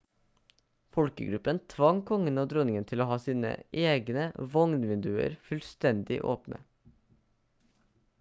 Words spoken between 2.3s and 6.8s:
og dronningen til å ha sine vogn-vinduer fullstendig åpne